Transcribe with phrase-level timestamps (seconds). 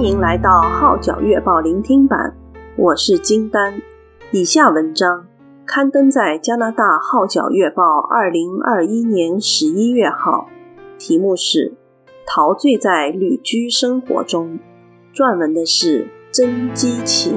[0.00, 2.34] 欢迎来到《号角月报》聆听版，
[2.74, 3.82] 我是金丹。
[4.30, 5.26] 以下文章
[5.66, 10.48] 刊登在加拿大《号角月报》二零二一年十一月号，
[10.98, 11.72] 题目是
[12.26, 14.58] 《陶醉在旅居生活中》，
[15.14, 17.34] 撰文的是曾基琪。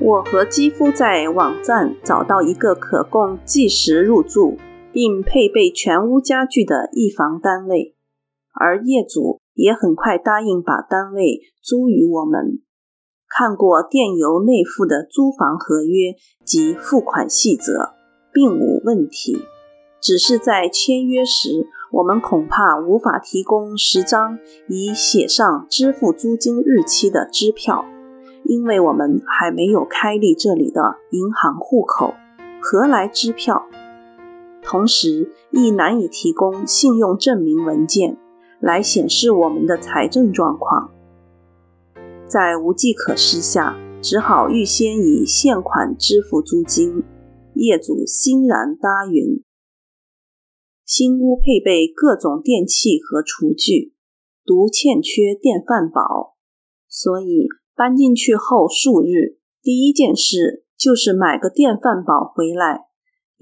[0.00, 4.58] 我和肌肤在网站找到一个可供计时入住，
[4.90, 7.91] 并配备全屋家具的一房单位，
[8.62, 12.60] 而业主也很快答应把单位租予我们。
[13.28, 17.94] 看过电邮内附的租房合约及付款细则，
[18.32, 19.42] 并无问题。
[20.00, 24.38] 只是在签约时，我们恐怕无法提供十张
[24.68, 27.84] 已写上支付租金日期的支票。
[28.44, 32.14] 因为我们还没有开立这里的银行户口，
[32.60, 33.66] 何来支票？
[34.62, 38.18] 同时，亦难以提供信用证明文件
[38.62, 40.90] 来显示我们的财政状况。
[42.26, 47.02] 在无计可施下，只好预先以现款支付租金。
[47.54, 49.44] 业主欣然答允。
[50.86, 53.92] 新屋配备各种电器和厨具，
[54.46, 56.36] 独欠缺电饭煲，
[56.88, 57.48] 所以。
[57.74, 62.84] 搬进去后数日，第一件事就是买个电饭煲回来。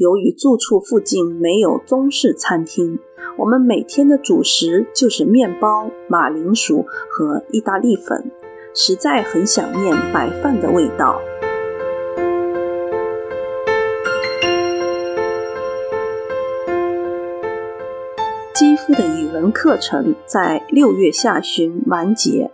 [0.01, 2.99] 由于住处附近没有中式餐厅，
[3.37, 8.31] 我们每天的主食就是面包、马铃薯和意大利粉，
[8.75, 11.21] 实在很想念白饭的味道。
[18.55, 22.51] 肌肤的语文课程在六月下旬完结。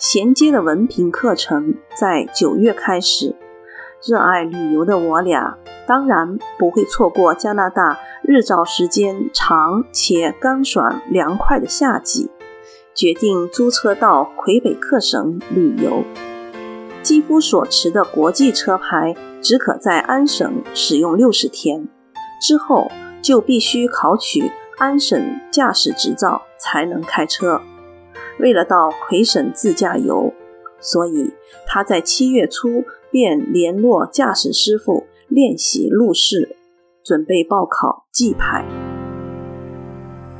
[0.00, 3.36] 衔接的文凭课程在九月开始。
[4.06, 12.30] 热爱旅游的我俩当然不会错过加拿大日照时间长且干爽凉快的夏季，
[12.94, 16.04] 决定租车到魁北克省旅游。
[17.02, 21.88] 肌肤所持的国际车牌只可在安省使用六十天，
[22.40, 22.88] 之后
[23.20, 27.60] 就必须考取安省驾驶执照才能开车。
[28.38, 30.32] 为了到魁省自驾游，
[30.78, 31.32] 所以
[31.66, 36.56] 他在七月初便联络驾驶师傅练习路试，
[37.04, 38.64] 准备报考 G 牌。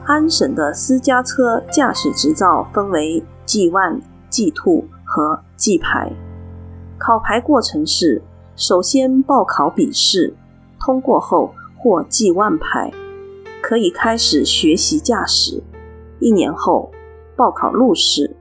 [0.04, 6.12] 安省的私家车驾驶执照分为 G One、G Two 和 G 牌。
[6.98, 8.22] 考牌过程是：
[8.56, 10.34] 首先报考笔试，
[10.80, 12.92] 通过后获 G One 牌，
[13.62, 15.62] 可以开始学习驾驶。
[16.20, 16.90] 一年后。
[17.36, 18.34] 报考路试，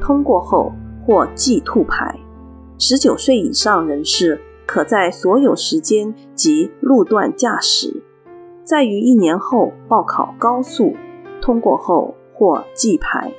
[0.00, 0.72] 通过后
[1.04, 2.16] 获 G Two 牌。
[2.78, 8.02] 十九岁以上人士可在所有时间及路段驾驶。
[8.64, 10.94] 在于一年后报考高速，
[11.40, 13.32] 通过后获 G 牌。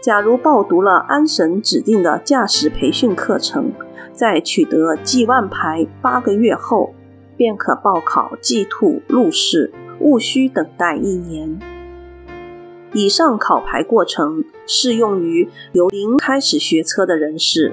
[0.00, 3.72] 假如报读了安省指定的驾驶培训课程，
[4.14, 6.94] 在取得 G 万牌八个月后，
[7.36, 11.58] 便可报考 G2 路试，务需等待一年。
[12.94, 17.72] 以上考牌过程适用于由零开始学车的人士。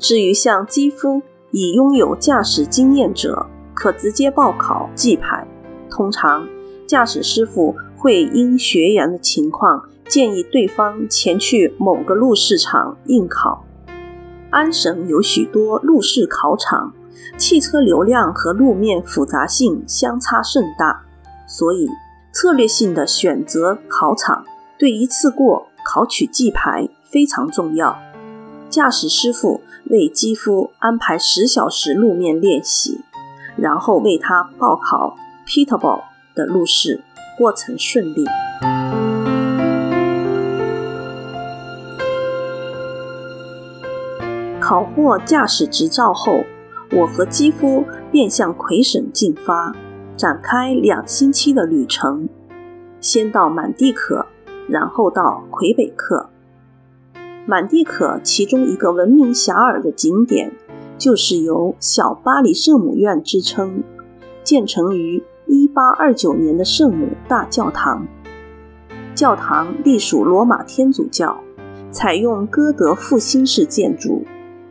[0.00, 5.46] 至于像肌肤已拥有驾驶经验者，可直接报考 G 牌。
[5.90, 6.48] 通常，
[6.86, 13.66] 驾驶师傅会因学员的情况，建议对方前去某个路试场应考。
[14.48, 16.94] 安省有许多路试考场，
[17.36, 21.02] 汽车流量和路面复杂性相差甚大，
[21.46, 21.86] 所以，
[22.32, 24.46] 策略性的选择考场，
[24.78, 27.98] 对一次过考取 G 牌非常重要。
[28.70, 33.00] 驾驶师傅为肌肤安排十小时路面练习，
[33.56, 37.00] 然后为他报考 Peterborough 的路试，
[37.36, 38.24] 过程顺利。
[44.60, 46.44] 考获驾驶执照后，
[46.92, 49.74] 我和肌肤便向魁省进发。
[50.16, 52.28] 展开两星期的旅程，
[53.00, 54.26] 先到满地可，
[54.68, 56.30] 然后到魁北克。
[57.50, 60.52] 满地可其中一个闻名遐迩的景点，
[60.96, 63.82] 就是由小巴黎圣母院之称，
[64.44, 68.06] 建成于1829年的圣母大教堂。
[69.16, 71.40] 教堂隶属罗马天主教，
[71.90, 74.24] 采用哥德复兴式建筑，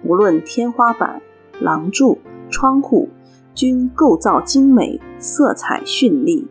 [0.05, 1.21] 无论天花板、
[1.59, 3.09] 廊柱、窗户。
[3.55, 6.47] 均构造精美，色彩绚丽，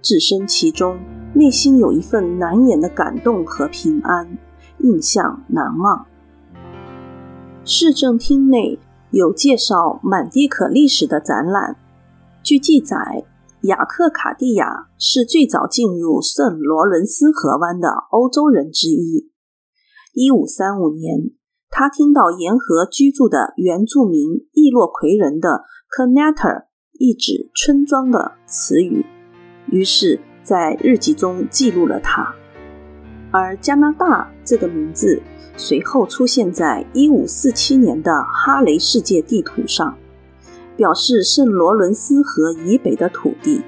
[0.00, 0.96] 置身其中，
[1.34, 4.38] 内心有一份难言的感动和平安，
[4.80, 6.06] 印象难忘。
[7.64, 8.78] 市政厅内
[9.10, 11.76] 有介绍满地可历史的展览，
[12.42, 13.24] 据记载，
[13.62, 19.30] 雅克卡蒂亚是最早进入圣罗伦斯河湾的欧洲人之一。
[20.14, 21.30] 一五三五年，
[21.68, 25.64] 他听到沿河居住的原住民易洛魁人的
[25.94, 29.04] “conneter”（ 意指村庄的词语，
[29.70, 32.34] 于是，在日记中记录了他。
[33.30, 35.20] 而加拿大这个名字
[35.56, 39.96] 随后出现在一五四七年的哈雷世界地图上。
[40.76, 43.62] 表示圣罗伦斯河以北的土地。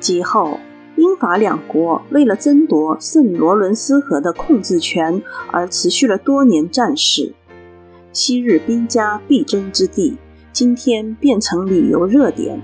[0.00, 0.58] 其后，
[0.96, 5.22] 英法两国为了争夺圣罗伦斯河的控制权
[5.52, 7.32] 而持续了多年战事。
[8.12, 10.18] 昔日兵家必争之地，
[10.52, 12.60] 今天变成旅游热点。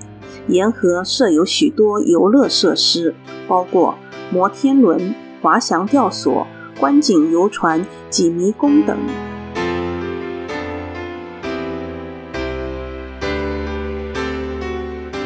[0.48, 3.14] 沿河设有许多游乐设施，
[3.46, 3.94] 包括
[4.32, 5.14] 摩天轮、
[5.46, 6.44] 滑翔吊索、
[6.81, 8.98] 观景游船及迷宫等。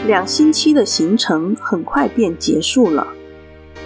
[0.06, 3.06] 两星期的行程很快便结束了。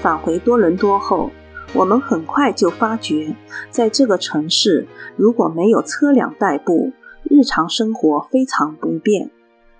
[0.02, 1.30] 返回多伦多后，
[1.72, 3.36] 我们很快就发觉，
[3.70, 6.90] 在这个城市如果没有车辆代步，
[7.22, 9.30] 日常生活非常不便，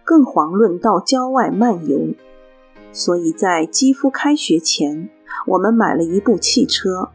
[0.04, 2.14] 更遑论到郊外漫游。
[2.92, 5.10] 所以在基夫开学前，
[5.46, 7.10] 我们买了一部汽车。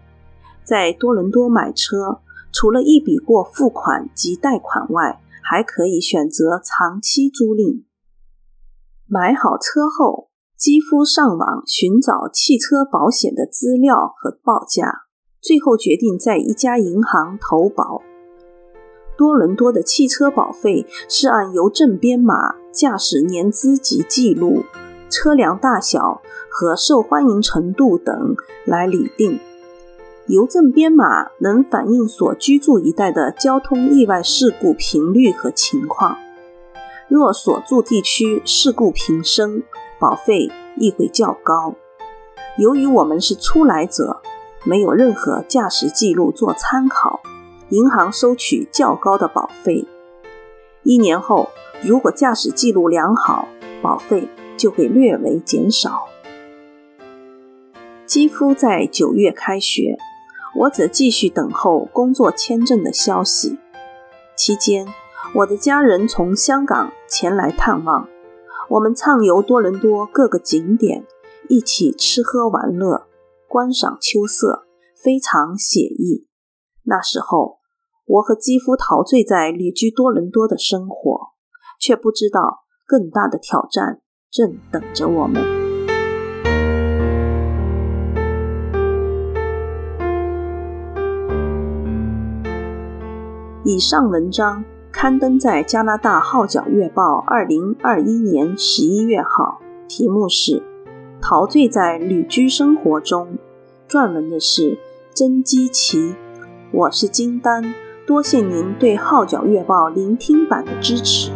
[0.63, 2.19] 在多伦多买车，
[2.51, 7.83] 除了一笔过付款及贷款外，还可以选择长期租赁。
[9.07, 15.05] 买好车后，肌肤上网寻找汽车保险的资料和报价，
[15.41, 18.03] 最后决定在一家银行投保。
[19.17, 24.63] 多伦多的汽车保费是按邮政编码、驾驶年资及记录、
[25.09, 28.35] 车辆大小和受欢迎程度等
[28.65, 29.39] 来拟定。
[30.27, 36.17] 邮政编码能反映所居住一带的交通意外事故频率和情况。
[37.07, 39.63] 若所住地区事故频生，
[39.99, 41.73] 保费亦会较高。
[42.59, 44.21] 由于我们是初来者，
[44.63, 47.21] 没有任何驾驶记录做参考，
[47.69, 49.87] 银行收取较高的保费。
[50.83, 51.49] 一年后，
[51.81, 53.47] 如果驾驶记录良好，
[53.81, 54.27] 保费
[54.59, 56.09] 就会略微减少。
[58.05, 59.97] 基夫在九月开学，
[60.55, 63.57] 我则继续等候工作签证的消息。
[64.35, 64.85] 期间，
[65.35, 68.09] 我的家人从香港前来探望，
[68.71, 71.05] 我们畅游多伦多各个景点，
[71.47, 73.07] 一起吃喝玩乐，
[73.47, 74.65] 观赏秋色，
[75.01, 76.27] 非常写意。
[76.83, 77.59] 那时候，
[78.05, 81.33] 我和基夫陶醉在旅居多伦多的生活，
[81.79, 85.41] 却不知道更大的挑战正等着我们。
[93.63, 94.63] 以上文章。
[94.91, 100.53] 刊登在加拿大《号角月报》二零二一年十一月号，题目是
[101.21, 103.37] 《陶醉在旅居生活中》，
[103.89, 104.77] 撰文的是
[105.13, 106.15] 曾基奇。
[106.71, 107.73] 我是金丹，
[108.05, 111.31] 多谢您对《号角月报》聆听版的支持。